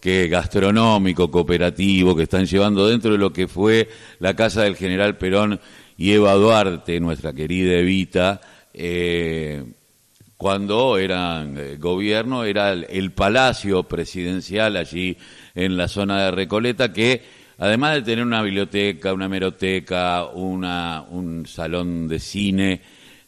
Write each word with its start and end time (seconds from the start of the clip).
que 0.00 0.28
gastronómico, 0.28 1.30
cooperativo, 1.30 2.14
que 2.14 2.22
están 2.24 2.46
llevando 2.46 2.86
dentro 2.86 3.12
de 3.12 3.18
lo 3.18 3.32
que 3.32 3.48
fue 3.48 3.88
la 4.20 4.34
casa 4.34 4.62
del 4.62 4.76
general 4.76 5.16
Perón 5.16 5.60
y 5.96 6.12
Eva 6.12 6.34
Duarte, 6.34 7.00
nuestra 7.00 7.32
querida 7.32 7.72
Evita, 7.74 8.40
eh, 8.72 9.64
cuando 10.36 10.98
eran 10.98 11.58
eh, 11.58 11.76
gobierno, 11.78 12.44
era 12.44 12.72
el, 12.72 13.10
palacio 13.10 13.82
presidencial 13.82 14.76
allí 14.76 15.16
en 15.56 15.76
la 15.76 15.88
zona 15.88 16.24
de 16.24 16.30
Recoleta, 16.30 16.92
que 16.92 17.22
además 17.58 17.94
de 17.94 18.02
tener 18.02 18.24
una 18.24 18.42
biblioteca, 18.42 19.12
una 19.12 19.28
meroteca, 19.28 20.26
una, 20.26 21.04
un 21.10 21.44
salón 21.46 22.06
de 22.06 22.20
cine, 22.20 22.80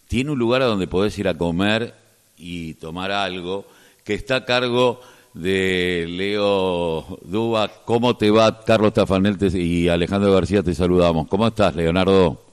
tiene 0.07 0.31
un 0.31 0.39
lugar 0.39 0.63
a 0.63 0.67
donde 0.67 0.87
podés 0.87 1.19
ir 1.19 1.27
a 1.27 1.37
comer 1.37 1.95
y 2.39 2.75
tomar 2.75 3.11
algo, 3.11 3.67
que 4.05 4.15
está 4.15 4.37
a 4.37 4.45
cargo 4.45 5.01
de 5.35 6.07
Leo 6.09 7.19
Duba. 7.23 7.71
¿Cómo 7.85 8.17
te 8.17 8.31
va, 8.31 8.65
Carlos 8.65 8.93
Tafanel 8.93 9.37
y 9.55 9.89
Alejandro 9.89 10.33
García? 10.33 10.63
Te 10.63 10.75
saludamos. 10.75 11.29
¿Cómo 11.29 11.47
estás, 11.47 11.75
Leonardo? 11.75 12.51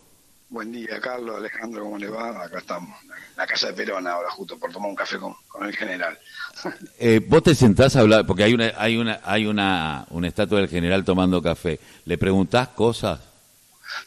Buen 0.49 0.71
día, 0.71 0.99
Carlos, 1.01 1.35
Alejandro, 1.37 1.83
¿cómo 1.83 1.97
le 1.97 2.07
va? 2.07 2.43
Acá 2.43 2.59
estamos, 2.59 2.89
en 3.03 3.09
la 3.35 3.45
casa 3.45 3.67
de 3.67 3.73
Perón 3.73 4.07
ahora, 4.07 4.29
justo 4.29 4.57
por 4.57 4.71
tomar 4.71 4.89
un 4.89 4.95
café 4.95 5.17
con, 5.17 5.35
el 5.61 5.75
general. 5.75 6.17
Eh, 6.99 7.21
vos 7.27 7.43
te 7.43 7.53
sentás 7.53 7.95
a 7.95 7.99
hablar, 7.99 8.25
porque 8.25 8.43
hay 8.43 8.53
una, 8.53 8.71
hay 8.77 8.97
una, 8.97 9.19
hay 9.23 9.45
una, 9.45 10.07
una 10.09 10.27
estatua 10.27 10.59
del 10.59 10.69
general 10.69 11.03
tomando 11.05 11.39
café. 11.41 11.79
¿Le 12.05 12.17
preguntás 12.17 12.69
cosas? 12.69 13.19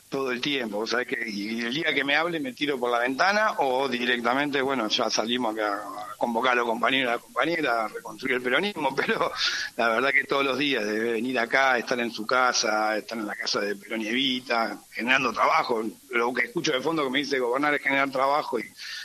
Todo 0.09 0.30
el 0.30 0.41
tiempo. 0.41 0.79
O 0.79 0.87
sea, 0.87 1.05
que 1.05 1.29
y 1.29 1.61
el 1.61 1.75
día 1.75 1.95
que 1.95 2.05
me 2.05 2.16
hable 2.16 2.41
me 2.41 2.52
tiro 2.52 2.79
por 2.79 2.91
la 2.91 2.98
ventana 2.98 3.55
o 3.59 3.89
directamente, 3.89 4.61
bueno, 4.62 4.89
ya 4.89 5.11
salimos 5.11 5.56
a 5.59 6.16
convocar 6.16 6.53
a 6.53 6.56
los 6.56 6.66
compañeros 6.66 7.06
y 7.06 7.09
a 7.09 7.16
la 7.16 7.23
compañera 7.23 7.84
a 7.84 7.89
reconstruir 7.89 8.37
el 8.37 8.43
peronismo, 8.43 8.95
pero 8.97 9.33
la 9.77 9.89
verdad 9.89 10.11
que 10.11 10.25
todos 10.25 10.45
los 10.45 10.59
días 10.59 10.84
debe 10.84 11.12
venir 11.12 11.39
acá, 11.39 11.79
estar 11.79 11.98
en 12.01 12.11
su 12.11 12.27
casa, 12.27 12.97
estar 12.97 13.19
en 13.19 13.27
la 13.27 13.34
casa 13.34 13.61
de 13.61 13.77
Perón 13.77 14.03
y 14.03 14.08
Evita, 14.08 14.78
generando 14.91 15.33
trabajo. 15.33 15.83
Lo 16.11 16.33
que 16.34 16.47
escucho 16.47 16.73
de 16.73 16.81
fondo 16.81 17.05
que 17.05 17.11
me 17.11 17.19
dice 17.20 17.39
gobernar 17.39 17.75
es 17.75 17.83
generar 17.83 18.11
trabajo 18.11 18.58
y, 18.58 18.64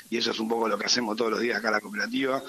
y 0.10 0.18
eso 0.18 0.32
es 0.32 0.40
un 0.40 0.50
poco 0.50 0.68
lo 0.68 0.78
que 0.78 0.86
hacemos 0.86 1.16
todos 1.16 1.32
los 1.32 1.40
días 1.40 1.58
acá 1.58 1.70
en 1.70 1.74
la 1.74 1.82
cooperativa, 1.82 2.44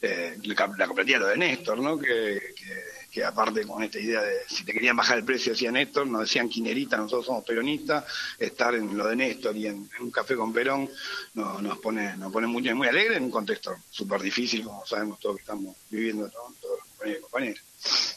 eh, 0.00 0.38
la 0.42 0.86
cooperativa 0.86 1.18
lo 1.20 1.26
de 1.28 1.36
Néstor, 1.36 1.78
¿no? 1.78 1.98
que 1.98 2.54
que 2.56 3.01
aparte 3.20 3.66
con 3.66 3.82
esta 3.82 3.98
idea 3.98 4.22
de 4.22 4.32
si 4.48 4.64
te 4.64 4.72
querían 4.72 4.96
bajar 4.96 5.18
el 5.18 5.24
precio, 5.24 5.52
decía 5.52 5.70
Néstor, 5.70 6.06
nos 6.06 6.22
decían 6.22 6.48
quinerita, 6.48 6.96
nosotros 6.96 7.26
somos 7.26 7.44
peronistas, 7.44 8.04
estar 8.38 8.74
en 8.74 8.96
lo 8.96 9.06
de 9.06 9.16
Néstor 9.16 9.56
y 9.56 9.66
en, 9.66 9.88
un 10.00 10.10
café 10.10 10.34
con 10.34 10.52
Perón 10.52 10.88
nos 11.34 11.78
pone 11.78 12.16
nos 12.16 12.32
pone 12.32 12.46
muy, 12.46 12.62
muy 12.74 12.88
alegre 12.88 13.16
en 13.16 13.24
un 13.24 13.30
contexto 13.30 13.74
súper 13.90 14.22
difícil, 14.22 14.64
como 14.64 14.86
sabemos 14.86 15.20
todos 15.20 15.36
que 15.36 15.42
estamos 15.42 15.76
viviendo 15.90 16.28
todos 16.30 16.52
los 16.62 16.86
compañeros 16.88 17.18
y 17.18 17.22
compañeras. 17.22 17.62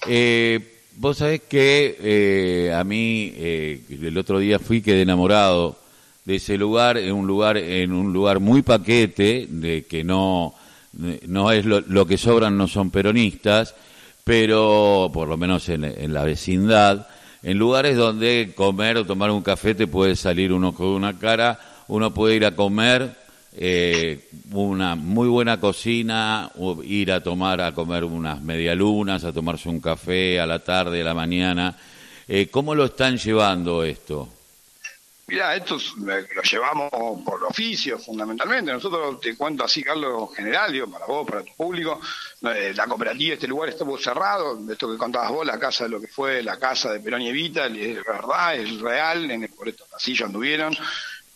Eh, 0.08 0.82
vos 0.96 1.18
sabés 1.18 1.42
que 1.42 1.98
eh, 2.00 2.74
a 2.74 2.84
mí 2.84 3.34
eh, 3.36 3.82
el 3.90 4.18
otro 4.18 4.40
día 4.40 4.60
fui 4.60 4.82
quedé 4.82 5.02
enamorado 5.02 5.78
de 6.24 6.36
ese 6.36 6.58
lugar, 6.58 6.98
en 6.98 7.12
un 7.12 7.28
lugar, 7.28 7.58
en 7.58 7.92
un 7.92 8.14
lugar 8.14 8.40
muy 8.40 8.62
paquete, 8.62 9.48
de 9.50 9.86
que 9.86 10.04
no, 10.04 10.56
no 10.94 11.52
es 11.52 11.66
lo 11.66 12.08
que 12.08 12.18
sobran 12.18 12.58
no 12.58 12.68
son 12.68 12.90
peronistas, 12.90 13.76
pero 14.26 15.12
por 15.14 15.30
lo 15.30 15.38
menos 15.38 15.70
en, 15.70 16.12
la 16.12 16.24
vecindad, 16.24 17.08
en 17.44 17.60
lugares 17.60 17.96
donde 17.96 18.54
comer 18.56 18.98
o 18.98 19.06
tomar 19.06 19.30
un 19.30 19.44
café 19.44 19.76
te 19.76 19.86
puede 19.86 20.16
salir 20.16 20.52
uno 20.52 20.74
con 20.74 20.88
una 20.88 21.20
cara, 21.20 21.60
uno 21.88 22.12
puede 22.12 22.36
ir 22.36 22.46
a 22.46 22.56
comer 22.56 23.16
eh, 23.56 24.28
una 24.52 24.96
muy 24.96 25.28
buena 25.28 25.60
cocina, 25.60 26.50
o 26.58 26.82
ir 26.82 27.12
a 27.12 27.22
tomar 27.22 27.62
a 27.62 27.74
comer 27.74 28.04
unas 28.04 28.42
medialunas, 28.42 29.24
a 29.24 29.32
tomarse 29.32 29.70
un 29.70 29.80
café 29.80 30.40
a 30.40 30.48
la 30.48 30.58
tarde, 30.58 31.02
a 31.02 31.06
la 31.06 31.14
mañana. 31.14 31.78
Eh, 32.28 32.48
¿Cómo 32.48 32.74
lo 32.74 32.86
están 32.86 33.18
llevando 33.18 33.84
esto? 33.84 34.35
Mira, 35.28 35.56
esto 35.56 35.78
lo 35.98 36.42
llevamos 36.44 36.92
por 37.24 37.44
oficio, 37.46 37.98
fundamentalmente. 37.98 38.72
Nosotros, 38.72 39.20
te 39.20 39.36
cuento 39.36 39.64
así, 39.64 39.84
Carlos, 39.84 40.30
general, 40.36 40.72
digo, 40.72 40.88
para 40.88 41.08
vos, 41.08 41.28
para 41.28 41.44
tu 41.44 41.52
público, 41.56 42.00
eh, 42.44 42.74
la 42.76 42.86
cooperativa, 42.86 43.34
este 43.34 43.48
lugar 43.48 43.70
estuvo 43.70 43.98
cerrado, 43.98 44.60
esto 44.72 44.92
que 44.92 44.98
contabas 44.98 45.32
vos, 45.32 45.46
la 45.46 45.58
casa 45.58 45.86
de 45.86 45.90
lo 45.90 46.00
que 46.00 46.08
fue 46.08 46.44
la 46.44 46.60
casa 46.60 46.92
de 46.92 47.00
Perón 47.00 47.24
y 47.24 47.30
Evita, 47.30 47.66
es 47.66 48.06
verdad, 48.06 48.56
es 48.56 48.80
real, 48.80 49.32
en, 49.32 49.48
por 49.48 49.68
estos 49.68 49.88
pasillos 49.88 50.28
anduvieron. 50.28 50.78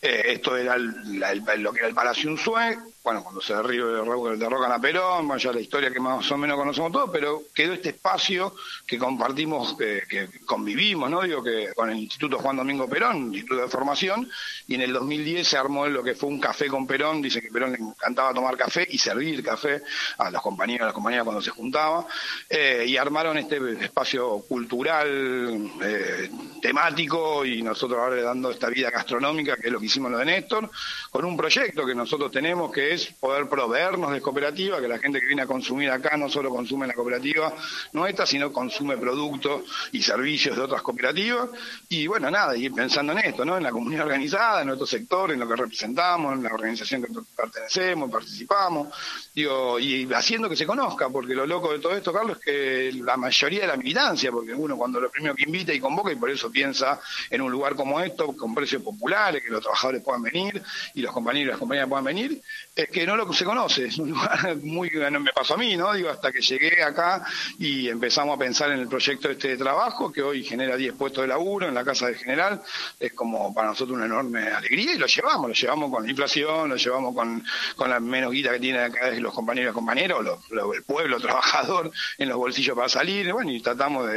Eh, 0.02 0.22
esto 0.34 0.56
era 0.56 0.78
lo 0.78 1.72
que 1.72 1.80
era 1.80 1.88
el 1.88 1.94
Palacio 1.94 2.30
Unzué, 2.30 2.78
bueno, 3.02 3.22
cuando 3.22 3.40
se 3.40 3.54
derrocan 3.54 4.72
a 4.72 4.78
Perón, 4.78 5.26
bueno, 5.26 5.40
ya 5.40 5.52
la 5.52 5.60
historia 5.60 5.90
que 5.90 6.00
más 6.00 6.30
o 6.30 6.36
menos 6.36 6.58
conocemos 6.58 6.92
todos, 6.92 7.08
pero 7.10 7.44
quedó 7.54 7.72
este 7.72 7.90
espacio 7.90 8.54
que 8.86 8.98
compartimos, 8.98 9.74
que, 9.76 10.28
convivimos, 10.44 11.10
¿no? 11.10 11.22
Digo 11.22 11.42
que 11.42 11.72
con 11.74 11.88
el 11.88 11.96
Instituto 11.96 12.38
Juan 12.38 12.56
Domingo 12.56 12.86
Perón, 12.88 13.32
Instituto 13.32 13.62
de 13.62 13.68
Formación, 13.68 14.30
y 14.68 14.74
en 14.74 14.82
el 14.82 14.92
2010 14.92 15.48
se 15.48 15.56
armó 15.56 15.86
lo 15.86 16.02
que 16.02 16.14
fue 16.14 16.28
un 16.28 16.38
café 16.38 16.68
con 16.68 16.86
Perón, 16.86 17.22
dice 17.22 17.40
que 17.40 17.50
Perón 17.50 17.72
le 17.72 17.78
encantaba 17.78 18.34
tomar 18.34 18.56
café 18.58 18.86
y 18.90 18.98
servir 18.98 19.42
café 19.42 19.80
a 20.18 20.30
los 20.30 20.42
compañeros, 20.42 20.82
a 20.82 20.86
las 20.86 20.94
compañeras 20.94 21.24
cuando 21.24 21.40
se 21.40 21.50
juntaba, 21.50 22.06
eh, 22.50 22.84
y 22.86 22.98
armaron 22.98 23.38
este 23.38 23.58
espacio 23.82 24.40
cultural, 24.46 25.70
eh, 25.82 26.30
temático, 26.60 27.46
y 27.46 27.62
nosotros 27.62 27.98
ahora 27.98 28.20
dando 28.22 28.50
esta 28.50 28.68
vida 28.68 28.90
gastronómica, 28.90 29.56
que 29.56 29.68
es 29.68 29.72
lo 29.72 29.80
que 29.80 29.86
hicimos 29.86 30.10
lo 30.10 30.18
de 30.18 30.26
Néstor, 30.26 30.70
con 31.10 31.24
un 31.24 31.34
proyecto 31.34 31.86
que 31.86 31.94
nosotros 31.94 32.30
tenemos 32.30 32.70
que 32.70 32.90
es 32.92 32.99
poder 33.06 33.48
proveernos 33.48 34.12
de 34.12 34.20
cooperativa, 34.20 34.80
que 34.80 34.88
la 34.88 34.98
gente 34.98 35.20
que 35.20 35.26
viene 35.26 35.42
a 35.42 35.46
consumir 35.46 35.90
acá 35.90 36.16
no 36.16 36.28
solo 36.28 36.50
consume 36.50 36.84
en 36.84 36.88
la 36.88 36.94
cooperativa 36.94 37.52
nuestra, 37.92 38.26
sino 38.26 38.52
consume 38.52 38.96
productos 38.96 39.62
y 39.92 40.02
servicios 40.02 40.56
de 40.56 40.62
otras 40.62 40.82
cooperativas. 40.82 41.50
Y 41.88 42.06
bueno, 42.06 42.30
nada, 42.30 42.56
ir 42.56 42.72
pensando 42.72 43.12
en 43.12 43.18
esto, 43.18 43.44
¿no? 43.44 43.56
En 43.56 43.62
la 43.62 43.70
comunidad 43.70 44.06
organizada, 44.06 44.60
en 44.60 44.68
nuestro 44.68 44.86
sector, 44.86 45.32
en 45.32 45.40
lo 45.40 45.48
que 45.48 45.56
representamos, 45.56 46.34
en 46.34 46.42
la 46.42 46.52
organización 46.52 47.02
que 47.02 47.08
pertenecemos, 47.36 48.10
participamos, 48.10 48.88
digo, 49.34 49.78
y 49.78 50.08
haciendo 50.12 50.48
que 50.48 50.56
se 50.56 50.66
conozca, 50.66 51.08
porque 51.08 51.34
lo 51.34 51.46
loco 51.46 51.72
de 51.72 51.78
todo 51.78 51.94
esto, 51.94 52.12
Carlos, 52.12 52.38
es 52.38 52.44
que 52.44 52.92
la 53.02 53.16
mayoría 53.16 53.62
de 53.62 53.66
la 53.66 53.76
militancia, 53.76 54.30
porque 54.30 54.54
uno 54.54 54.76
cuando 54.76 55.00
lo 55.00 55.10
primero 55.10 55.34
que 55.34 55.42
invita 55.42 55.72
y 55.72 55.80
convoca, 55.80 56.12
y 56.12 56.16
por 56.16 56.30
eso 56.30 56.50
piensa 56.50 57.00
en 57.30 57.40
un 57.40 57.50
lugar 57.50 57.74
como 57.74 58.00
esto, 58.00 58.34
con 58.36 58.54
precios 58.54 58.82
populares, 58.82 59.42
que 59.42 59.50
los 59.50 59.60
trabajadores 59.60 60.02
puedan 60.02 60.22
venir 60.22 60.62
y 60.94 61.02
los 61.02 61.12
compañeros 61.12 61.48
y 61.48 61.50
las 61.50 61.58
compañeras 61.58 61.88
puedan 61.88 62.04
venir, 62.04 62.40
es 62.82 62.90
que 62.90 63.06
no 63.06 63.16
lo 63.16 63.32
se 63.32 63.44
conoce, 63.44 63.86
es 63.86 63.98
un 63.98 64.10
lugar 64.10 64.56
muy, 64.62 64.90
no 64.90 65.20
me 65.20 65.32
pasó 65.32 65.54
a 65.54 65.56
mí, 65.56 65.76
¿no? 65.76 65.92
Digo, 65.92 66.10
hasta 66.10 66.32
que 66.32 66.40
llegué 66.40 66.82
acá 66.82 67.24
y 67.58 67.88
empezamos 67.88 68.36
a 68.36 68.38
pensar 68.38 68.70
en 68.72 68.80
el 68.80 68.88
proyecto 68.88 69.30
este 69.30 69.48
de 69.48 69.56
trabajo, 69.56 70.12
que 70.12 70.22
hoy 70.22 70.42
genera 70.42 70.76
10 70.76 70.94
puestos 70.94 71.22
de 71.22 71.28
laburo 71.28 71.68
en 71.68 71.74
la 71.74 71.84
Casa 71.84 72.06
del 72.06 72.16
General, 72.16 72.62
es 72.98 73.12
como 73.12 73.54
para 73.54 73.68
nosotros 73.68 73.96
una 73.96 74.06
enorme 74.06 74.48
alegría 74.48 74.94
y 74.94 74.98
lo 74.98 75.06
llevamos, 75.06 75.48
lo 75.48 75.54
llevamos 75.54 75.90
con 75.90 76.04
la 76.04 76.10
inflación, 76.10 76.68
lo 76.68 76.76
llevamos 76.76 77.14
con, 77.14 77.44
con 77.76 77.90
la 77.90 78.00
menos 78.00 78.32
guita 78.32 78.52
que 78.52 78.60
tienen 78.60 78.82
acá 78.82 79.10
los 79.10 79.34
compañeros 79.34 79.72
y 79.72 79.74
compañeras, 79.74 80.18
el 80.50 80.82
pueblo 80.84 81.20
trabajador 81.20 81.90
en 82.18 82.28
los 82.28 82.38
bolsillos 82.38 82.76
para 82.76 82.88
salir, 82.88 83.32
bueno, 83.32 83.50
y 83.50 83.60
tratamos 83.60 84.08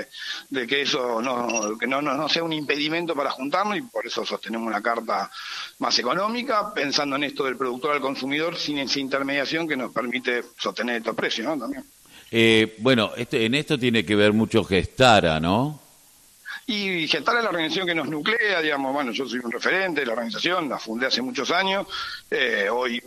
de, 0.49 0.67
que 0.67 0.81
eso 0.81 1.21
no, 1.21 1.77
que 1.77 1.87
no, 1.87 2.01
no 2.01 2.29
sea 2.29 2.43
un 2.43 2.53
impedimento 2.53 3.15
para 3.15 3.31
juntarnos 3.31 3.77
y 3.77 3.81
por 3.81 4.05
eso 4.05 4.25
sostenemos 4.25 4.67
una 4.67 4.81
carta 4.81 5.29
más 5.79 5.97
económica, 5.99 6.73
pensando 6.73 7.15
en 7.15 7.25
esto 7.25 7.43
del 7.45 7.57
productor 7.57 7.93
al 7.93 8.01
consumidor 8.01 8.52
sin 8.57 8.79
esa 8.79 8.99
intermediación 8.99 9.67
que 9.67 9.75
nos 9.75 9.91
permite 9.91 10.43
sostener 10.57 10.97
estos 10.97 11.15
precios, 11.15 11.47
¿no? 11.47 11.57
También. 11.57 11.83
Eh, 12.31 12.75
bueno, 12.79 13.11
este, 13.15 13.45
en 13.45 13.55
esto 13.55 13.77
tiene 13.77 14.05
que 14.05 14.15
ver 14.15 14.33
mucho 14.33 14.63
Gestara, 14.63 15.39
¿no? 15.39 15.79
Y 16.65 17.07
Gestara 17.07 17.39
es 17.39 17.43
la 17.43 17.49
organización 17.49 17.87
que 17.87 17.95
nos 17.95 18.07
nuclea, 18.07 18.61
digamos, 18.61 18.93
bueno, 18.93 19.11
yo 19.11 19.27
soy 19.27 19.39
un 19.39 19.51
referente 19.51 20.01
de 20.01 20.07
la 20.07 20.13
organización, 20.13 20.69
la 20.69 20.79
fundé 20.79 21.07
hace 21.07 21.21
muchos 21.21 21.51
años, 21.51 21.85
eh, 22.31 22.69
hoy 22.71 23.03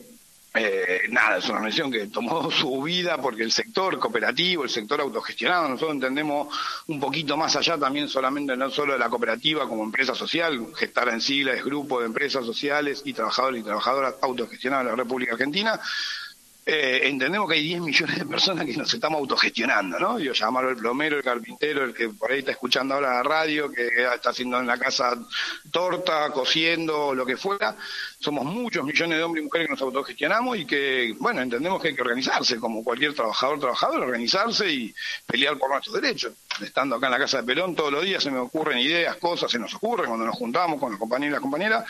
eh, 0.57 1.03
nada, 1.11 1.39
es 1.39 1.45
una 1.47 1.59
organización 1.59 1.91
que 1.91 2.07
tomó 2.07 2.51
su 2.51 2.83
vida 2.83 3.19
porque 3.19 3.43
el 3.43 3.53
sector 3.53 3.99
cooperativo, 3.99 4.65
el 4.65 4.71
sector 4.71 5.01
autogestionado, 5.01 5.69
nosotros 5.69 5.95
entendemos 5.95 6.49
un 6.87 7.01
poquito 7.01 7.37
más 7.37 7.57
allá 7.57 7.79
también 7.79 8.09
solamente 8.09 8.57
no 8.57 8.71
solo 8.71 8.95
de 8.95 8.99
la 8.99 9.09
cooperativa 9.09 9.69
como 9.69 9.85
empresa 9.85 10.15
social, 10.15 10.67
gestar 10.75 11.09
en 11.09 11.21
sigla 11.21 11.53
es 11.53 11.65
grupo 11.65 12.01
de 12.01 12.07
empresas 12.07 12.45
sociales 12.45 13.03
y 13.05 13.13
trabajadores 13.13 13.61
y 13.61 13.65
trabajadoras 13.65 14.15
autogestionadas 14.23 14.87
de 14.87 14.91
la 14.93 14.97
República 14.97 15.33
Argentina, 15.33 15.81
eh, 16.69 17.03
entendemos 17.05 17.49
que 17.49 17.55
hay 17.55 17.63
10 17.63 17.81
millones 17.81 18.19
de 18.19 18.27
personas 18.27 18.67
que 18.67 18.77
nos 18.77 18.93
estamos 18.93 19.21
autogestionando, 19.21 20.01
¿no? 20.01 20.19
Yo 20.19 20.33
llamarlo 20.33 20.71
el 20.71 20.77
plomero, 20.77 21.17
el 21.17 21.23
carpintero, 21.23 21.85
el 21.85 21.95
que 21.95 22.09
por 22.09 22.33
ahí 22.33 22.41
está 22.41 22.51
escuchando 22.51 22.95
ahora 22.95 23.15
la 23.15 23.23
radio, 23.23 23.71
que 23.71 23.87
está 24.13 24.31
haciendo 24.31 24.59
en 24.59 24.67
la 24.67 24.77
casa 24.77 25.17
torta, 25.71 26.29
cociendo, 26.33 27.15
lo 27.15 27.25
que 27.25 27.37
fuera. 27.37 27.77
Somos 28.19 28.45
muchos 28.45 28.85
millones 28.85 29.17
de 29.17 29.23
hombres 29.23 29.43
y 29.43 29.45
mujeres 29.45 29.69
que 29.69 29.75
nos 29.75 29.83
autogestionamos 29.83 30.59
y 30.59 30.67
que, 30.67 31.15
bueno, 31.21 31.41
entendemos 31.41 31.81
que 31.81 31.89
hay 31.89 31.95
que 31.95 32.03
organizarse, 32.03 32.59
como 32.59 32.83
cualquier 32.83 33.15
trabajador, 33.15 33.61
trabajador, 33.61 34.03
organizarse 34.03 34.69
y 34.69 34.93
pelear 35.25 35.57
por 35.59 35.71
nuestros 35.71 35.95
derechos. 35.95 36.33
Estando 36.63 36.97
acá 36.97 37.07
en 37.07 37.13
la 37.13 37.19
Casa 37.19 37.39
de 37.39 37.43
Perón, 37.45 37.75
todos 37.75 37.93
los 37.93 38.05
días 38.05 38.23
se 38.23 38.31
me 38.31 38.39
ocurren 38.39 38.79
ideas, 38.79 39.17
cosas, 39.17 39.51
se 39.51 39.59
nos 39.59 39.75
ocurren 39.75 40.07
cuando 40.07 40.27
nos 40.27 40.37
juntamos 40.37 40.81
con 40.81 40.91
los 40.91 40.99
compañeros 40.99 41.31
y 41.31 41.33
las 41.33 41.41
compañeras, 41.41 41.85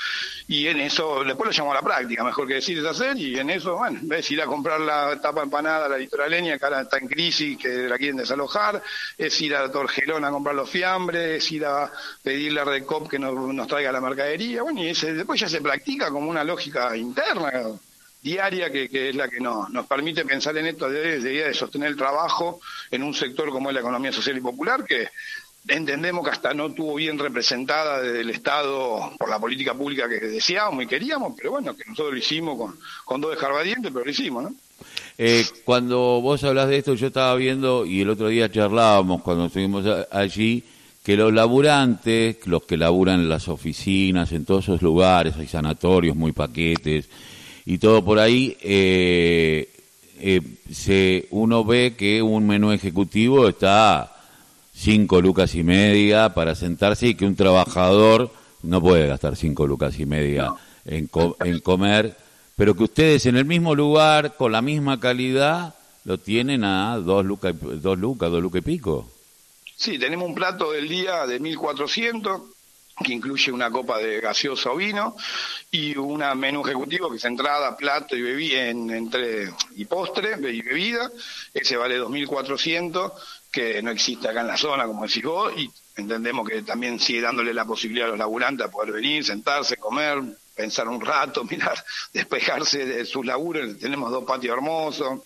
y 0.48 0.66
en 0.66 0.80
eso, 0.80 1.24
después 1.24 1.46
lo 1.50 1.52
llamo 1.52 1.72
a 1.72 1.76
la 1.76 1.82
práctica, 1.82 2.24
mejor 2.24 2.46
que 2.46 2.54
decir 2.54 2.78
es 2.78 2.84
hacer, 2.84 3.16
y 3.16 3.38
en 3.38 3.50
eso, 3.50 3.76
bueno, 3.76 3.98
ves 4.02 4.30
ir 4.30 4.42
a 4.42 4.46
comprar 4.46 4.80
la 4.80 5.20
tapa 5.20 5.42
empanada 5.42 5.88
la 5.88 5.98
litoraleña, 5.98 6.58
que 6.58 6.64
ahora 6.64 6.82
está 6.82 6.98
en 6.98 7.08
crisis, 7.08 7.58
que 7.58 7.68
la 7.88 7.98
quieren 7.98 8.16
desalojar, 8.16 8.82
es 9.16 9.40
ir 9.40 9.54
a 9.54 9.70
Torgelón 9.70 10.24
a 10.24 10.30
comprar 10.30 10.54
los 10.54 10.70
fiambres, 10.70 11.44
es 11.44 11.52
ir 11.52 11.64
a 11.64 11.90
pedirle 12.22 12.60
a 12.60 12.64
Recop 12.64 13.08
que 13.08 13.18
nos, 13.18 13.34
nos 13.34 13.66
traiga 13.66 13.92
la 13.92 14.00
mercadería, 14.00 14.62
bueno, 14.62 14.82
y 14.82 14.88
ese, 14.88 15.14
después 15.14 15.40
ya 15.40 15.48
se 15.48 15.60
practica 15.60 16.10
como 16.10 16.30
una 16.30 16.44
lógica 16.44 16.96
interna 16.96 17.52
diaria 18.26 18.70
que, 18.70 18.88
es 18.90 19.14
la 19.14 19.28
que 19.28 19.38
nos, 19.38 19.70
nos 19.70 19.87
permite 19.87 20.25
pensar 20.25 20.56
en 20.56 20.67
esto 20.67 20.90
de, 20.90 21.20
de, 21.20 21.44
de 21.44 21.55
sostener 21.55 21.90
el 21.90 21.96
trabajo 21.96 22.61
en 22.90 23.05
un 23.05 23.14
sector 23.14 23.50
como 23.50 23.70
es 23.70 23.75
la 23.75 23.81
economía 23.81 24.12
social 24.12 24.37
y 24.37 24.40
popular, 24.40 24.84
que 24.84 25.08
entendemos 25.69 26.25
que 26.25 26.31
hasta 26.31 26.52
no 26.52 26.73
tuvo 26.73 26.96
bien 26.96 27.19
representada 27.19 28.02
desde 28.02 28.23
el 28.23 28.31
Estado 28.31 29.12
por 29.17 29.28
la 29.28 29.38
política 29.38 29.75
pública 29.75 30.08
que 30.08 30.26
deseábamos 30.26 30.82
y 30.82 30.87
queríamos, 30.88 31.34
pero 31.37 31.52
bueno, 31.52 31.76
que 31.76 31.84
nosotros 31.84 32.14
lo 32.14 32.19
hicimos 32.19 32.58
con, 32.58 32.76
con 33.05 33.20
dos 33.20 33.32
escarbadientes, 33.32 33.93
pero 33.93 34.05
lo 34.05 34.11
hicimos, 34.11 34.43
¿no? 34.43 34.55
Eh, 35.19 35.46
cuando 35.64 36.20
vos 36.20 36.43
hablas 36.43 36.69
de 36.69 36.78
esto, 36.78 36.94
yo 36.94 37.06
estaba 37.06 37.34
viendo, 37.37 37.87
y 37.87 38.00
el 38.00 38.11
otro 38.11 38.28
día 38.28 38.50
charlábamos 38.50 39.23
cuando 39.23 39.46
estuvimos 39.46 39.87
allí, 40.11 40.64
que 41.02 41.17
los 41.17 41.32
laburantes, 41.32 42.44
los 42.46 42.64
que 42.64 42.76
laburan 42.76 43.20
en 43.20 43.28
las 43.28 43.46
oficinas, 43.46 44.32
en 44.32 44.44
todos 44.44 44.64
esos 44.64 44.82
lugares, 44.82 45.37
hay 45.37 45.46
sanatorios, 45.46 46.17
muy 46.17 46.32
paquetes, 46.32 47.08
y 47.66 47.78
todo 47.78 48.04
por 48.04 48.20
ahí, 48.20 48.56
eh, 48.62 49.68
eh, 50.20 50.40
se, 50.72 51.26
uno 51.30 51.64
ve 51.64 51.94
que 51.96 52.22
un 52.22 52.46
menú 52.46 52.70
ejecutivo 52.70 53.48
está 53.48 54.16
cinco 54.72 55.20
lucas 55.20 55.54
y 55.56 55.64
media 55.64 56.32
para 56.32 56.54
sentarse 56.54 57.08
y 57.08 57.14
que 57.16 57.26
un 57.26 57.34
trabajador 57.34 58.30
no 58.62 58.80
puede 58.80 59.08
gastar 59.08 59.34
cinco 59.34 59.66
lucas 59.66 59.98
y 59.98 60.06
media 60.06 60.54
en, 60.84 61.10
en 61.44 61.60
comer, 61.60 62.16
pero 62.54 62.76
que 62.76 62.84
ustedes 62.84 63.26
en 63.26 63.36
el 63.36 63.44
mismo 63.44 63.74
lugar, 63.74 64.36
con 64.36 64.52
la 64.52 64.62
misma 64.62 65.00
calidad, 65.00 65.74
lo 66.04 66.18
tienen 66.18 66.62
a 66.62 66.96
dos 66.98 67.24
lucas, 67.24 67.52
dos 67.60 67.98
lucas, 67.98 68.30
dos 68.30 68.40
lucas 68.40 68.60
y 68.60 68.64
pico. 68.64 69.10
Sí, 69.76 69.98
tenemos 69.98 70.28
un 70.28 70.36
plato 70.36 70.70
del 70.70 70.88
día 70.88 71.26
de 71.26 71.40
1400 71.40 72.42
que 73.04 73.12
incluye 73.12 73.52
una 73.52 73.70
copa 73.70 73.98
de 73.98 74.20
gaseosa 74.20 74.70
o 74.70 74.76
vino 74.76 75.16
y 75.70 75.96
un 75.96 76.22
menú 76.38 76.62
ejecutivo 76.64 77.10
que 77.10 77.16
es 77.16 77.25
entrada, 77.25 77.76
plato 77.76 78.16
y 78.16 78.22
bebida 78.22 78.69
en, 78.69 78.90
entre 78.90 79.52
y 79.75 79.84
postre 79.84 80.37
y 80.50 80.62
bebida. 80.62 81.10
Ese 81.52 81.76
vale 81.76 82.00
2.400, 82.00 83.12
que 83.52 83.82
no 83.82 83.90
existe 83.90 84.28
acá 84.28 84.40
en 84.40 84.46
la 84.46 84.56
zona, 84.56 84.87
como 84.87 85.06
decís 85.06 85.25
vos, 85.25 85.52
y 85.56 85.70
entendemos 85.96 86.48
que 86.48 86.62
también 86.62 86.98
sigue 86.98 87.20
dándole 87.20 87.52
la 87.52 87.66
posibilidad 87.66 88.08
a 88.08 88.10
los 88.10 88.19
laburantes 88.19 88.66
a 88.66 88.70
poder 88.70 88.93
venir, 88.93 89.25
sentarse, 89.25 89.76
comer, 89.76 90.22
pensar 90.54 90.88
un 90.88 91.00
rato, 91.00 91.44
mirar, 91.50 91.82
despejarse 92.14 92.87
de 92.87 93.04
sus 93.04 93.26
laburos. 93.26 93.78
Tenemos 93.78 94.10
dos 94.10 94.25
patios 94.25 94.56
hermosos 94.56 95.20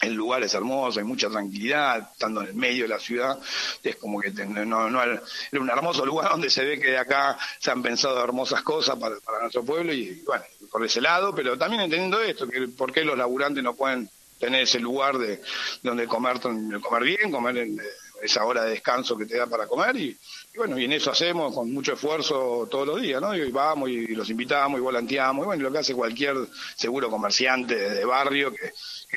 el 0.00 0.14
lugar 0.14 0.42
es 0.42 0.52
hermoso, 0.54 1.00
hay 1.00 1.06
mucha 1.06 1.28
tranquilidad, 1.30 2.10
estando 2.12 2.42
en 2.42 2.48
el 2.48 2.54
medio 2.54 2.84
de 2.84 2.88
la 2.88 2.98
ciudad, 2.98 3.38
es 3.82 3.96
como 3.96 4.20
que 4.20 4.30
no, 4.30 4.90
no, 4.90 5.02
era 5.02 5.22
un 5.52 5.70
hermoso 5.70 6.04
lugar 6.04 6.30
donde 6.30 6.50
se 6.50 6.64
ve 6.64 6.78
que 6.78 6.90
de 6.90 6.98
acá 6.98 7.38
se 7.58 7.70
han 7.70 7.82
pensado 7.82 8.22
hermosas 8.22 8.62
cosas 8.62 8.96
para, 8.96 9.16
nuestro 9.40 9.64
pueblo 9.64 9.92
y 9.92 10.22
bueno, 10.26 10.44
por 10.70 10.84
ese 10.84 11.00
lado, 11.00 11.34
pero 11.34 11.56
también 11.56 11.82
entendiendo 11.82 12.20
esto, 12.20 12.46
que 12.46 12.68
por 12.68 12.92
qué 12.92 13.04
los 13.04 13.16
laburantes 13.16 13.64
no 13.64 13.74
pueden 13.74 14.10
tener 14.38 14.62
ese 14.62 14.80
lugar 14.80 15.16
de 15.16 15.40
donde 15.82 16.06
comer, 16.06 16.40
comer 16.40 17.02
bien, 17.02 17.30
comer 17.30 17.56
en 17.56 17.80
esa 18.22 18.44
hora 18.44 18.64
de 18.64 18.70
descanso 18.70 19.16
que 19.16 19.26
te 19.26 19.36
da 19.36 19.46
para 19.46 19.66
comer 19.66 19.96
y, 19.96 20.16
bueno, 20.56 20.78
y 20.78 20.84
en 20.84 20.92
eso 20.92 21.10
hacemos 21.10 21.54
con 21.54 21.72
mucho 21.72 21.92
esfuerzo 21.92 22.66
todos 22.70 22.86
los 22.86 23.00
días, 23.00 23.20
¿no? 23.20 23.34
Y 23.34 23.50
vamos 23.50 23.90
y 23.90 24.08
los 24.08 24.30
invitamos 24.30 24.78
y 24.78 24.82
volanteamos, 24.82 25.44
y 25.44 25.46
bueno, 25.46 25.62
lo 25.62 25.72
que 25.72 25.78
hace 25.78 25.94
cualquier 25.94 26.36
seguro 26.76 27.10
comerciante 27.10 27.76
de 27.76 28.04
barrio 28.04 28.52
que 28.52 28.72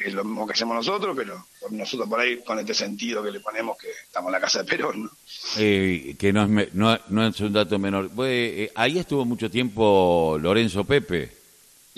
es 0.05 0.13
lo 0.13 0.23
mismo 0.23 0.45
que 0.45 0.53
hacemos 0.53 0.75
nosotros, 0.75 1.15
pero 1.15 1.45
nosotros 1.71 2.07
por 2.07 2.19
ahí 2.19 2.41
con 2.43 2.59
este 2.59 2.73
sentido 2.73 3.23
que 3.23 3.31
le 3.31 3.39
ponemos 3.39 3.77
que 3.77 3.89
estamos 3.89 4.29
en 4.29 4.33
la 4.33 4.39
casa 4.39 4.59
de 4.59 4.65
Perón. 4.65 5.09
Eh, 5.57 6.15
que 6.17 6.31
no 6.31 6.43
es, 6.43 6.73
no, 6.73 6.97
no, 7.09 7.27
es 7.27 7.39
un 7.39 7.53
dato 7.53 7.79
menor. 7.79 8.11
Eh, 8.23 8.71
ahí 8.75 8.99
estuvo 8.99 9.25
mucho 9.25 9.49
tiempo 9.49 10.37
Lorenzo 10.39 10.83
Pepe. 10.83 11.38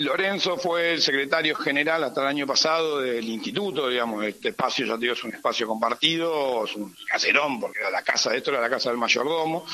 Lorenzo 0.04 0.56
fue 0.56 0.92
el 0.92 1.02
secretario 1.02 1.54
general 1.54 2.04
hasta 2.04 2.22
el 2.22 2.28
año 2.28 2.46
pasado 2.46 3.00
del 3.00 3.24
instituto, 3.24 3.88
digamos, 3.88 4.24
este 4.24 4.50
espacio 4.50 4.86
ya 4.86 4.94
te 4.94 5.00
digo 5.00 5.14
es 5.14 5.24
un 5.24 5.34
espacio 5.34 5.66
compartido, 5.66 6.64
es 6.64 6.74
un 6.76 6.94
caserón, 7.06 7.60
porque 7.60 7.80
era 7.80 7.90
la 7.90 8.02
casa 8.02 8.34
esto, 8.34 8.50
era 8.50 8.60
la 8.60 8.70
casa 8.70 8.90
del 8.90 8.98
mayordomo, 8.98 9.66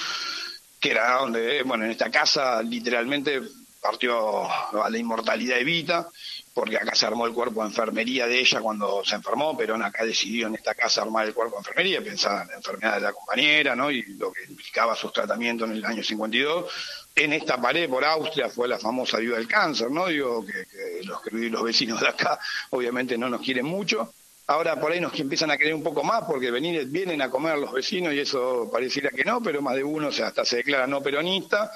que 0.80 0.90
era 0.90 1.18
donde, 1.18 1.62
bueno, 1.62 1.84
en 1.84 1.90
esta 1.90 2.10
casa 2.10 2.62
literalmente 2.62 3.42
partió 3.80 4.50
a 4.50 4.90
la 4.90 4.98
inmortalidad 4.98 5.58
Evita, 5.58 6.08
porque 6.58 6.76
acá 6.76 6.92
se 6.92 7.06
armó 7.06 7.24
el 7.24 7.32
cuerpo 7.32 7.60
de 7.62 7.68
enfermería 7.68 8.26
de 8.26 8.40
ella 8.40 8.60
cuando 8.60 9.04
se 9.04 9.14
enfermó, 9.14 9.56
pero 9.56 9.76
acá 9.76 10.04
decidió 10.04 10.48
en 10.48 10.56
esta 10.56 10.74
casa 10.74 11.02
armar 11.02 11.24
el 11.24 11.32
cuerpo 11.32 11.54
de 11.54 11.60
enfermería, 11.60 12.02
pensaba 12.02 12.42
en 12.42 12.48
la 12.48 12.54
enfermedad 12.56 12.94
de 12.96 13.00
la 13.02 13.12
compañera, 13.12 13.76
¿no? 13.76 13.92
Y 13.92 14.02
lo 14.16 14.32
que 14.32 14.42
implicaba 14.42 14.96
sus 14.96 15.12
tratamientos 15.12 15.70
en 15.70 15.76
el 15.76 15.84
año 15.84 16.02
52. 16.02 16.64
En 17.14 17.32
esta 17.32 17.62
pared 17.62 17.88
por 17.88 18.04
Austria 18.04 18.48
fue 18.48 18.66
la 18.66 18.76
famosa 18.76 19.18
ayuda 19.18 19.36
del 19.36 19.46
cáncer, 19.46 19.88
¿no? 19.88 20.08
Digo 20.08 20.44
que, 20.44 20.66
los, 21.04 21.20
los 21.30 21.62
vecinos 21.62 22.00
de 22.00 22.08
acá 22.08 22.40
obviamente 22.70 23.16
no 23.16 23.28
nos 23.28 23.40
quieren 23.40 23.64
mucho. 23.64 24.12
Ahora 24.48 24.80
por 24.80 24.90
ahí 24.90 24.98
nos 24.98 25.16
empiezan 25.20 25.52
a 25.52 25.56
querer 25.56 25.74
un 25.74 25.84
poco 25.84 26.02
más 26.02 26.24
porque 26.24 26.50
venir, 26.50 26.86
vienen 26.86 27.22
a 27.22 27.30
comer 27.30 27.56
los 27.56 27.72
vecinos 27.72 28.12
y 28.14 28.18
eso 28.18 28.68
pareciera 28.72 29.10
que 29.10 29.24
no, 29.24 29.40
pero 29.40 29.62
más 29.62 29.76
de 29.76 29.84
uno 29.84 30.08
hasta 30.08 30.44
se 30.44 30.56
declara 30.56 30.88
no 30.88 31.00
peronista 31.00 31.70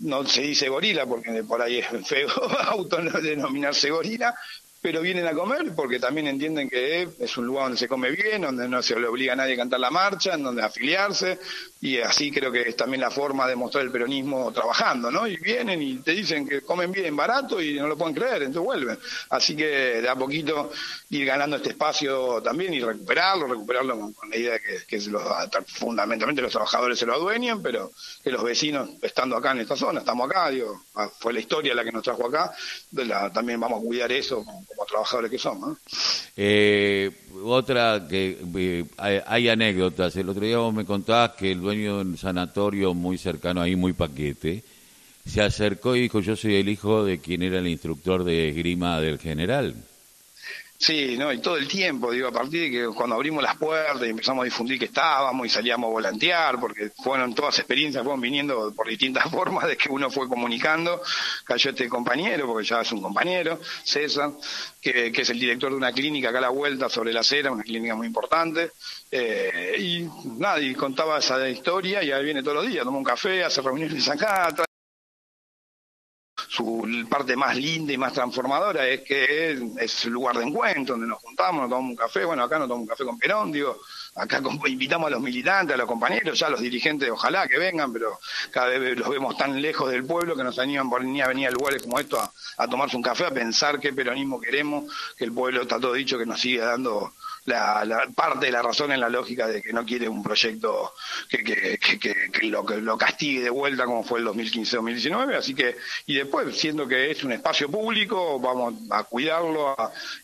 no 0.00 0.26
se 0.26 0.42
dice 0.42 0.68
gorila 0.68 1.06
porque 1.06 1.44
por 1.44 1.62
ahí 1.62 1.78
es 1.78 1.86
feo 2.06 2.28
denominarse 3.22 3.90
gorila, 3.90 4.34
pero 4.82 5.02
vienen 5.02 5.26
a 5.26 5.34
comer 5.34 5.72
porque 5.76 5.98
también 5.98 6.26
entienden 6.26 6.68
que 6.68 7.08
es 7.18 7.36
un 7.36 7.46
lugar 7.46 7.64
donde 7.64 7.78
se 7.78 7.88
come 7.88 8.10
bien, 8.10 8.42
donde 8.42 8.66
no 8.66 8.82
se 8.82 8.98
le 8.98 9.06
obliga 9.06 9.34
a 9.34 9.36
nadie 9.36 9.54
a 9.54 9.58
cantar 9.58 9.78
la 9.78 9.90
marcha, 9.90 10.34
en 10.34 10.42
donde 10.42 10.62
afiliarse, 10.62 11.38
y 11.82 11.98
así 11.98 12.30
creo 12.30 12.50
que 12.50 12.62
es 12.62 12.76
también 12.76 13.02
la 13.02 13.10
forma 13.10 13.46
de 13.46 13.56
mostrar 13.56 13.84
el 13.84 13.90
peronismo 13.90 14.50
trabajando, 14.52 15.10
¿no? 15.10 15.26
Y 15.26 15.36
vienen 15.36 15.82
y 15.82 15.96
te 15.96 16.12
dicen 16.12 16.48
que 16.48 16.62
comen 16.62 16.92
bien 16.92 17.14
barato 17.14 17.60
y 17.60 17.74
no 17.74 17.88
lo 17.88 17.96
pueden 17.98 18.14
creer, 18.14 18.42
entonces 18.42 18.62
vuelven. 18.62 18.98
Así 19.28 19.54
que 19.54 19.66
de 20.00 20.08
a 20.08 20.16
poquito 20.16 20.70
ir 21.10 21.26
ganando 21.26 21.56
este 21.56 21.70
espacio 21.70 22.42
también 22.42 22.72
y 22.72 22.80
recuperarlo, 22.80 23.46
recuperarlo 23.46 23.98
con, 23.98 24.30
la 24.30 24.36
idea 24.36 24.52
de 24.52 24.60
que, 24.60 24.86
que 24.86 25.10
los, 25.10 25.22
fundamentalmente 25.66 26.40
los 26.40 26.52
trabajadores 26.52 26.98
se 26.98 27.04
lo 27.04 27.14
adueñen, 27.14 27.62
pero 27.62 27.92
que 28.24 28.30
los 28.30 28.42
vecinos, 28.42 28.90
estando 29.02 29.36
acá 29.36 29.52
en 29.52 29.60
esta 29.60 29.76
zona, 29.76 30.00
estamos 30.00 30.30
acá, 30.30 30.48
digo, 30.48 30.84
fue 31.18 31.34
la 31.34 31.40
historia 31.40 31.74
la 31.74 31.84
que 31.84 31.92
nos 31.92 32.02
trajo 32.02 32.26
acá, 32.26 32.52
también 33.32 33.60
vamos 33.60 33.80
a 33.80 33.86
cuidar 33.86 34.10
eso 34.12 34.44
como 34.74 34.86
trabajadores 34.86 35.30
que 35.30 35.38
somos. 35.38 35.78
Eh, 36.36 37.10
otra 37.44 38.06
que 38.08 38.38
eh, 38.56 38.84
hay, 38.96 39.48
anécdotas. 39.48 40.16
El 40.16 40.28
otro 40.28 40.44
día 40.44 40.58
vos 40.58 40.72
me 40.72 40.84
contabas 40.84 41.32
que 41.32 41.52
el 41.52 41.60
dueño 41.60 41.96
de 41.96 42.02
un 42.02 42.16
sanatorio 42.16 42.94
muy 42.94 43.18
cercano 43.18 43.60
ahí, 43.60 43.76
muy 43.76 43.92
paquete, 43.92 44.62
se 45.26 45.42
acercó 45.42 45.96
y 45.96 46.02
dijo: 46.02 46.20
Yo 46.20 46.36
soy 46.36 46.56
el 46.56 46.68
hijo 46.68 47.04
de 47.04 47.18
quien 47.18 47.42
era 47.42 47.58
el 47.58 47.68
instructor 47.68 48.24
de 48.24 48.48
esgrima 48.48 49.00
del 49.00 49.18
general. 49.18 49.74
Sí, 50.82 51.18
no, 51.18 51.30
y 51.30 51.42
todo 51.42 51.58
el 51.58 51.68
tiempo, 51.68 52.10
digo, 52.10 52.28
a 52.28 52.32
partir 52.32 52.62
de 52.62 52.70
que 52.70 52.86
cuando 52.94 53.14
abrimos 53.14 53.42
las 53.42 53.54
puertas 53.58 54.02
y 54.02 54.08
empezamos 54.08 54.40
a 54.40 54.44
difundir 54.46 54.78
que 54.78 54.86
estábamos 54.86 55.46
y 55.46 55.50
salíamos 55.50 55.88
a 55.88 55.92
volantear, 55.92 56.58
porque 56.58 56.90
fueron 57.04 57.34
todas 57.34 57.58
experiencias, 57.58 58.02
fueron 58.02 58.18
viniendo 58.18 58.72
por 58.74 58.88
distintas 58.88 59.24
formas 59.30 59.66
de 59.66 59.76
que 59.76 59.90
uno 59.90 60.10
fue 60.10 60.26
comunicando, 60.26 61.02
cayó 61.44 61.68
este 61.68 61.86
compañero, 61.86 62.46
porque 62.46 62.66
ya 62.66 62.80
es 62.80 62.90
un 62.92 63.02
compañero, 63.02 63.60
César, 63.84 64.30
que, 64.80 65.12
es 65.14 65.28
el 65.28 65.38
director 65.38 65.70
de 65.70 65.76
una 65.76 65.92
clínica 65.92 66.30
acá 66.30 66.38
a 66.38 66.42
la 66.42 66.48
vuelta 66.48 66.88
sobre 66.88 67.12
la 67.12 67.20
acera, 67.20 67.52
una 67.52 67.62
clínica 67.62 67.94
muy 67.94 68.06
importante, 68.06 68.72
eh, 69.10 69.76
y 69.78 70.08
nada, 70.38 70.60
y 70.60 70.74
contaba 70.74 71.18
esa 71.18 71.46
historia 71.46 72.02
y 72.02 72.10
ahí 72.10 72.24
viene 72.24 72.42
todos 72.42 72.56
los 72.56 72.66
días, 72.66 72.84
toma 72.86 72.96
un 72.96 73.04
café, 73.04 73.44
hace 73.44 73.60
reuniones 73.60 74.08
acá, 74.08 74.50
parte 77.08 77.36
más 77.36 77.56
linda 77.56 77.92
y 77.92 77.98
más 77.98 78.12
transformadora 78.12 78.86
es 78.86 79.00
que 79.02 79.52
es, 79.78 80.04
el 80.04 80.12
lugar 80.12 80.36
de 80.36 80.44
encuentro 80.44 80.94
donde 80.94 81.08
nos 81.08 81.18
juntamos, 81.18 81.62
nos 81.62 81.70
tomamos 81.70 81.90
un 81.90 81.96
café, 81.96 82.24
bueno, 82.24 82.42
acá 82.42 82.58
nos 82.58 82.68
tomamos 82.68 82.82
un 82.82 82.88
café 82.88 83.04
con 83.04 83.18
Perón, 83.18 83.52
digo, 83.52 83.80
acá 84.14 84.40
invitamos 84.66 85.08
a 85.08 85.10
los 85.10 85.20
militantes, 85.20 85.74
a 85.74 85.78
los 85.78 85.86
compañeros, 85.86 86.38
ya 86.38 86.48
los 86.48 86.60
dirigentes, 86.60 87.10
ojalá 87.10 87.46
que 87.46 87.58
vengan, 87.58 87.92
pero 87.92 88.18
cada 88.50 88.68
vez 88.68 88.98
los 88.98 89.08
vemos 89.08 89.36
tan 89.36 89.60
lejos 89.60 89.90
del 89.90 90.04
pueblo 90.04 90.36
que 90.36 90.44
nos 90.44 90.58
animan 90.58 90.90
por 90.90 91.00
venir 91.00 91.22
a 91.22 91.28
venir 91.28 91.48
a 91.48 91.50
lugares 91.50 91.82
como 91.82 91.98
esto 91.98 92.20
a, 92.56 92.68
tomarse 92.68 92.96
un 92.96 93.02
café, 93.02 93.26
a 93.26 93.30
pensar 93.30 93.80
qué 93.80 93.92
peronismo 93.92 94.40
queremos, 94.40 94.92
que 95.16 95.24
el 95.24 95.32
pueblo 95.32 95.62
está 95.62 95.78
todo 95.78 95.92
dicho 95.92 96.18
que 96.18 96.26
nos 96.26 96.40
sigue 96.40 96.58
dando 96.58 97.12
la, 97.44 98.08
parte 98.14 98.46
de 98.46 98.52
la 98.52 98.62
razón 98.62 98.92
en 98.92 99.00
la 99.00 99.08
lógica 99.08 99.46
de 99.46 99.62
que 99.62 99.72
no 99.72 99.84
quiere 99.84 100.08
un 100.08 100.22
proyecto 100.22 100.92
que, 101.28 101.42
que, 101.42 101.78
que, 101.98 102.46
lo, 102.46 102.64
que 102.64 102.76
lo 102.76 102.96
castigue 102.98 103.42
de 103.42 103.50
vuelta 103.50 103.84
como 103.84 104.04
fue 104.04 104.20
el 104.20 104.26
2015-2019. 104.26 105.36
Así 105.36 105.54
que, 105.54 105.76
y 106.06 106.14
después, 106.14 106.56
siendo 106.56 106.86
que 106.86 107.10
es 107.10 107.24
un 107.24 107.32
espacio 107.32 107.70
público, 107.70 108.38
vamos 108.40 108.74
a 108.90 109.04
cuidarlo 109.04 109.76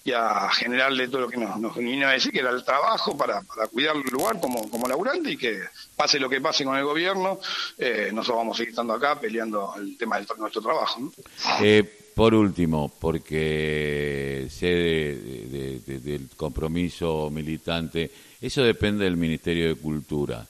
y 0.04 0.12
a 0.12 0.48
generarle 0.50 1.08
todo 1.08 1.22
lo 1.22 1.28
que 1.28 1.36
nos, 1.36 1.58
nos 1.58 1.76
vino 1.76 2.08
a 2.08 2.12
decir, 2.12 2.32
que 2.32 2.40
era 2.40 2.50
el 2.50 2.64
trabajo 2.64 3.16
para, 3.16 3.42
para 3.42 3.68
cuidar 3.68 3.96
el 3.96 4.02
lugar 4.02 4.40
como, 4.40 4.68
como 4.70 4.88
laburante 4.88 5.32
y 5.32 5.36
que 5.36 5.60
pase 5.96 6.18
lo 6.18 6.28
que 6.28 6.40
pase 6.40 6.64
con 6.64 6.76
el 6.76 6.84
gobierno, 6.84 7.40
eh, 7.78 8.10
nosotros 8.12 8.38
vamos 8.38 8.56
a 8.56 8.58
seguir 8.58 8.70
estando 8.70 8.94
acá 8.94 9.18
peleando 9.18 9.74
el 9.78 9.96
tema 9.96 10.18
de 10.18 10.26
nuestro 10.38 10.62
trabajo. 10.62 11.12
Eh, 11.60 12.05
por 12.16 12.32
último, 12.32 12.90
porque 12.98 14.48
sé 14.48 14.64
del 14.66 16.30
compromiso 16.34 17.28
militante, 17.30 18.10
eso 18.40 18.62
depende 18.62 19.04
del 19.04 19.18
Ministerio 19.18 19.68
de 19.68 19.74
Cultura. 19.74 20.46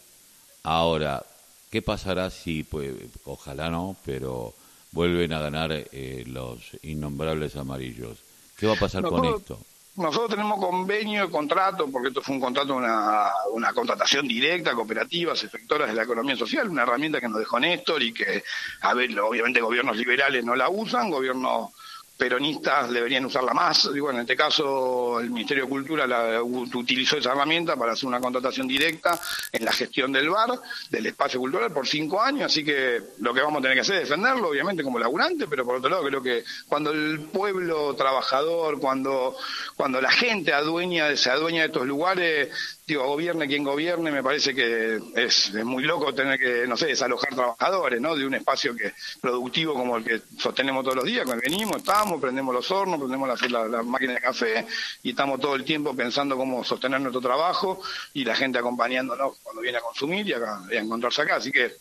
Ahora, 0.62 1.26
¿qué 1.68 1.82
pasará 1.82 2.30
si, 2.30 2.62
pues, 2.62 2.94
ojalá 3.24 3.68
no, 3.68 3.96
pero 4.04 4.54
vuelven 4.92 5.32
a 5.32 5.40
ganar 5.40 5.72
eh, 5.72 6.22
los 6.28 6.60
innombrables 6.84 7.56
amarillos? 7.56 8.18
¿Qué 8.56 8.68
va 8.68 8.74
a 8.74 8.78
pasar 8.78 9.02
con 9.02 9.24
esto? 9.24 9.58
Nosotros 9.96 10.30
tenemos 10.30 10.60
convenio 10.60 11.22
de 11.22 11.30
contrato, 11.30 11.88
porque 11.90 12.08
esto 12.08 12.20
fue 12.20 12.34
un 12.34 12.40
contrato, 12.40 12.74
una, 12.74 13.30
una 13.52 13.72
contratación 13.72 14.28
directa, 14.28 14.74
cooperativas, 14.74 15.42
efectoras 15.42 15.88
de 15.88 15.94
la 15.94 16.02
economía 16.02 16.36
social, 16.36 16.68
una 16.68 16.82
herramienta 16.82 17.20
que 17.20 17.28
nos 17.28 17.38
dejó 17.38 17.58
Néstor 17.58 18.02
y 18.02 18.12
que, 18.12 18.44
a 18.82 18.92
ver, 18.92 19.18
obviamente 19.18 19.60
gobiernos 19.60 19.96
liberales 19.96 20.44
no 20.44 20.54
la 20.54 20.68
usan, 20.68 21.10
gobiernos 21.10 21.70
peronistas 22.16 22.90
deberían 22.90 23.24
usarla 23.24 23.52
más. 23.52 23.90
Y 23.94 24.00
bueno, 24.00 24.18
en 24.18 24.22
este 24.22 24.36
caso 24.36 25.20
el 25.20 25.30
Ministerio 25.30 25.64
de 25.64 25.70
Cultura 25.70 26.06
la, 26.06 26.42
utilizó 26.42 27.18
esa 27.18 27.32
herramienta 27.32 27.76
para 27.76 27.92
hacer 27.92 28.06
una 28.06 28.20
contratación 28.20 28.66
directa 28.66 29.20
en 29.52 29.64
la 29.64 29.72
gestión 29.72 30.12
del 30.12 30.30
bar, 30.30 30.58
del 30.90 31.06
espacio 31.06 31.38
cultural, 31.40 31.72
por 31.72 31.86
cinco 31.86 32.20
años. 32.20 32.46
Así 32.46 32.64
que 32.64 33.00
lo 33.18 33.34
que 33.34 33.40
vamos 33.40 33.58
a 33.58 33.62
tener 33.62 33.76
que 33.76 33.82
hacer 33.82 33.96
es 33.96 34.08
defenderlo, 34.08 34.48
obviamente, 34.48 34.82
como 34.82 34.98
laburante, 34.98 35.46
pero 35.46 35.64
por 35.64 35.76
otro 35.76 35.90
lado 35.90 36.04
creo 36.04 36.22
que 36.22 36.44
cuando 36.68 36.90
el 36.90 37.20
pueblo 37.20 37.94
trabajador, 37.94 38.80
cuando, 38.80 39.36
cuando 39.76 40.00
la 40.00 40.10
gente 40.10 40.52
adueña, 40.52 41.14
se 41.16 41.30
adueña 41.30 41.62
de 41.62 41.66
estos 41.66 41.86
lugares, 41.86 42.50
digo, 42.86 43.04
gobierne 43.04 43.48
quien 43.48 43.64
gobierne, 43.64 44.12
me 44.12 44.22
parece 44.22 44.54
que 44.54 45.00
es, 45.16 45.52
muy 45.64 45.82
loco 45.82 46.14
tener 46.14 46.38
que, 46.38 46.68
no 46.68 46.76
sé, 46.76 46.86
desalojar 46.86 47.34
trabajadores, 47.34 48.00
¿no? 48.00 48.14
De 48.14 48.24
un 48.24 48.34
espacio 48.34 48.76
que 48.76 48.92
productivo 49.20 49.74
como 49.74 49.96
el 49.96 50.04
que 50.04 50.22
sostenemos 50.38 50.84
todos 50.84 50.96
los 50.96 51.04
días, 51.04 51.24
cuando 51.24 51.42
venimos, 51.42 51.78
estamos, 51.78 52.20
prendemos 52.20 52.54
los 52.54 52.70
hornos, 52.70 53.00
prendemos 53.00 53.50
la, 53.50 53.66
la, 53.66 53.82
máquina 53.82 54.14
de 54.14 54.20
café 54.20 54.66
y 55.02 55.10
estamos 55.10 55.40
todo 55.40 55.56
el 55.56 55.64
tiempo 55.64 55.96
pensando 55.96 56.36
cómo 56.36 56.62
sostener 56.62 57.00
nuestro 57.00 57.20
trabajo 57.20 57.82
y 58.14 58.24
la 58.24 58.36
gente 58.36 58.58
acompañándonos 58.58 59.36
cuando 59.42 59.62
viene 59.62 59.78
a 59.78 59.80
consumir 59.80 60.28
y 60.28 60.34
a, 60.34 60.38
a 60.38 60.74
encontrarse 60.74 61.22
acá. 61.22 61.36
Así 61.36 61.50
que 61.50 61.72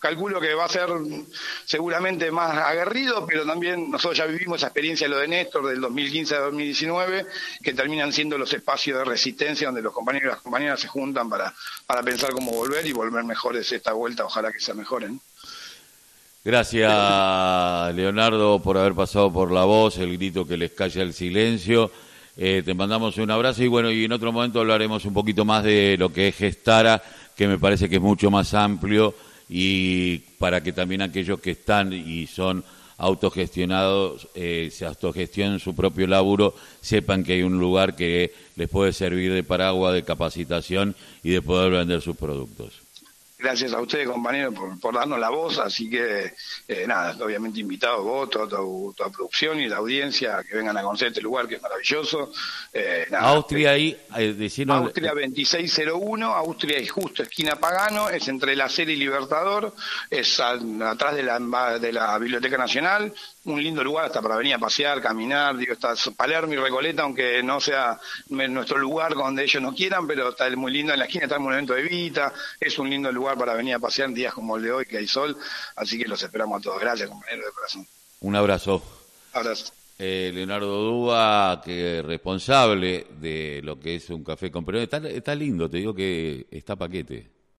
calculo 0.00 0.40
que 0.40 0.54
va 0.54 0.64
a 0.64 0.68
ser 0.68 0.88
seguramente 1.64 2.30
más 2.30 2.56
aguerrido, 2.56 3.24
pero 3.26 3.44
también 3.44 3.90
nosotros 3.90 4.16
ya 4.16 4.24
vivimos 4.24 4.56
esa 4.56 4.68
experiencia 4.68 5.06
de 5.06 5.14
lo 5.14 5.18
de 5.20 5.28
Néstor 5.28 5.68
del 5.68 5.80
2015 5.80 6.34
a 6.34 6.40
2019, 6.40 7.26
que 7.62 7.74
terminan 7.74 8.10
siendo 8.12 8.38
los 8.38 8.52
espacios 8.52 8.98
de 8.98 9.04
resistencia 9.04 9.68
donde 9.68 9.82
los 9.82 9.92
compañeros 9.92 10.28
y 10.28 10.30
las 10.34 10.42
compañeras 10.42 10.80
se 10.80 10.88
juntan 10.88 11.28
para, 11.28 11.54
para 11.86 12.02
pensar 12.02 12.32
cómo 12.32 12.50
volver 12.50 12.84
y 12.86 12.92
volver 12.92 13.22
mejores 13.24 13.70
esta 13.70 13.92
vuelta, 13.92 14.24
ojalá 14.24 14.50
que 14.50 14.58
se 14.58 14.72
mejoren. 14.72 15.20
Gracias, 16.42 17.94
Leonardo, 17.94 18.58
por 18.60 18.78
haber 18.78 18.94
pasado 18.94 19.30
por 19.30 19.52
la 19.52 19.64
voz, 19.64 19.98
el 19.98 20.16
grito 20.16 20.46
que 20.46 20.56
les 20.56 20.70
calla 20.70 21.02
el 21.02 21.12
silencio. 21.12 21.92
Eh, 22.38 22.62
te 22.64 22.72
mandamos 22.72 23.18
un 23.18 23.30
abrazo 23.30 23.62
y 23.62 23.68
bueno, 23.68 23.90
y 23.90 24.06
en 24.06 24.12
otro 24.12 24.32
momento 24.32 24.60
hablaremos 24.60 25.04
un 25.04 25.12
poquito 25.12 25.44
más 25.44 25.62
de 25.62 25.96
lo 25.98 26.10
que 26.10 26.28
es 26.28 26.36
Gestara, 26.36 27.02
que 27.36 27.46
me 27.46 27.58
parece 27.58 27.90
que 27.90 27.96
es 27.96 28.00
mucho 28.00 28.30
más 28.30 28.54
amplio 28.54 29.14
y 29.50 30.18
para 30.38 30.62
que 30.62 30.72
también 30.72 31.02
aquellos 31.02 31.40
que 31.40 31.50
están 31.50 31.92
y 31.92 32.28
son 32.28 32.64
autogestionados, 32.98 34.28
eh, 34.34 34.70
se 34.70 34.86
autogestionen 34.86 35.58
su 35.58 35.74
propio 35.74 36.06
laburo, 36.06 36.54
sepan 36.80 37.24
que 37.24 37.32
hay 37.32 37.42
un 37.42 37.58
lugar 37.58 37.96
que 37.96 38.32
les 38.56 38.68
puede 38.68 38.92
servir 38.92 39.32
de 39.32 39.42
paraguas 39.42 39.94
de 39.94 40.04
capacitación 40.04 40.94
y 41.24 41.30
de 41.30 41.42
poder 41.42 41.72
vender 41.72 42.00
sus 42.00 42.16
productos. 42.16 42.89
Gracias 43.40 43.72
a 43.72 43.80
ustedes, 43.80 44.06
compañeros, 44.06 44.54
por, 44.80 44.94
darnos 44.94 45.18
la 45.18 45.30
voz. 45.30 45.58
Así 45.58 45.88
que, 45.88 46.34
eh, 46.68 46.84
nada, 46.86 47.16
obviamente 47.24 47.60
invitados 47.60 48.04
vos, 48.04 48.28
toda 48.28 48.46
tu, 48.48 48.94
producción 48.96 49.58
y 49.60 49.68
la 49.68 49.78
audiencia 49.78 50.44
que 50.46 50.56
vengan 50.56 50.76
a 50.76 50.82
conocer 50.82 51.08
este 51.08 51.22
lugar 51.22 51.48
que 51.48 51.54
es 51.54 51.62
maravilloso. 51.62 52.32
Eh, 52.72 53.06
Austria 53.12 53.70
ahí, 53.70 53.96
eh, 54.16 54.50
Austria 54.68 55.12
2601, 55.14 56.34
Austria 56.34 56.78
es 56.78 56.90
justo, 56.90 57.22
esquina 57.22 57.56
Pagano, 57.56 58.10
es 58.10 58.28
entre 58.28 58.54
la 58.54 58.68
serie 58.68 58.94
y 58.94 58.98
Libertador, 58.98 59.74
es 60.10 60.38
atrás 60.38 61.14
de 61.14 61.22
la, 61.22 61.78
de 61.78 61.92
la 61.92 62.18
Biblioteca 62.18 62.58
Nacional, 62.58 63.12
un 63.44 63.62
lindo 63.62 63.82
lugar 63.82 64.06
hasta 64.06 64.20
para 64.20 64.36
venir 64.36 64.54
a 64.54 64.58
pasear, 64.58 65.00
caminar, 65.00 65.56
digo, 65.56 65.72
está 65.72 65.94
Palermo 66.14 66.52
y 66.52 66.56
Recoleta, 66.56 67.02
aunque 67.02 67.42
no 67.42 67.60
sea 67.60 67.98
nuestro 68.28 68.78
lugar 68.78 69.14
donde 69.14 69.44
ellos 69.44 69.62
no 69.62 69.74
quieran, 69.74 70.06
pero 70.06 70.30
está 70.30 70.48
muy 70.56 70.72
lindo 70.72 70.92
en 70.92 70.98
la 70.98 71.06
esquina, 71.06 71.24
está 71.24 71.36
el 71.36 71.42
Monumento 71.42 71.74
de 71.74 71.82
Vita, 71.82 72.32
es 72.58 72.78
un 72.78 72.90
lindo 72.90 73.10
lugar 73.10 73.29
para 73.36 73.54
venir 73.54 73.74
a 73.74 73.78
pasear 73.78 74.08
en 74.08 74.14
días 74.14 74.34
como 74.34 74.56
el 74.56 74.62
de 74.62 74.72
hoy, 74.72 74.86
que 74.86 74.98
hay 74.98 75.06
sol, 75.06 75.36
así 75.76 75.98
que 75.98 76.08
los 76.08 76.22
esperamos 76.22 76.60
a 76.60 76.62
todos. 76.62 76.80
Gracias, 76.80 77.08
compañeros 77.08 77.46
de 77.46 77.52
corazón. 77.52 77.86
Un 78.20 78.36
abrazo. 78.36 78.82
Abrazo. 79.32 79.72
Eh, 79.98 80.30
Leonardo 80.32 80.82
Dúa, 80.82 81.60
que 81.62 81.98
es 81.98 82.04
responsable 82.04 83.06
de 83.20 83.60
lo 83.62 83.78
que 83.78 83.96
es 83.96 84.08
un 84.10 84.24
café 84.24 84.50
con 84.50 84.64
Perón. 84.64 84.82
Está, 84.82 84.96
está 85.08 85.34
lindo, 85.34 85.68
te 85.68 85.76
digo 85.76 85.94
que 85.94 86.46
está 86.50 86.74
paquete. 86.74 87.39